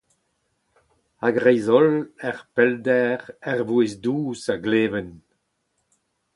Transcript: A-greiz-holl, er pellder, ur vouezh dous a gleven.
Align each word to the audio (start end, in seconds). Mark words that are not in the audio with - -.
A-greiz-holl, 1.27 1.93
er 2.29 2.39
pellder, 2.53 3.19
ur 3.51 3.59
vouezh 3.67 3.95
dous 4.03 4.41
a 4.53 4.55
gleven. 4.65 5.09